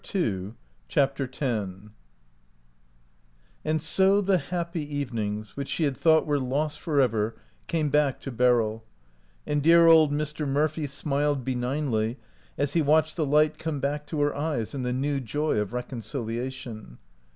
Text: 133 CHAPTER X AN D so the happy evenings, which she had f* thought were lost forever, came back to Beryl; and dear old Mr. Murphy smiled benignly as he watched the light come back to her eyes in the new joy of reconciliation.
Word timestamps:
133 0.03 0.55
CHAPTER 0.87 1.23
X 1.25 1.41
AN 1.43 1.91
D 3.63 3.77
so 3.77 4.19
the 4.19 4.39
happy 4.39 4.97
evenings, 4.97 5.55
which 5.55 5.67
she 5.67 5.83
had 5.83 5.93
f* 5.93 5.99
thought 5.99 6.25
were 6.25 6.39
lost 6.39 6.79
forever, 6.79 7.35
came 7.67 7.89
back 7.89 8.19
to 8.21 8.31
Beryl; 8.31 8.83
and 9.45 9.61
dear 9.61 9.85
old 9.85 10.11
Mr. 10.11 10.47
Murphy 10.47 10.87
smiled 10.87 11.45
benignly 11.45 12.17
as 12.57 12.73
he 12.73 12.81
watched 12.81 13.15
the 13.15 13.27
light 13.27 13.59
come 13.59 13.79
back 13.79 14.07
to 14.07 14.19
her 14.21 14.35
eyes 14.35 14.73
in 14.73 14.81
the 14.81 14.91
new 14.91 15.19
joy 15.19 15.57
of 15.59 15.71
reconciliation. 15.71 16.97